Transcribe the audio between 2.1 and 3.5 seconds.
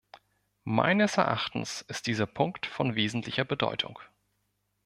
Punkt von wesentlicher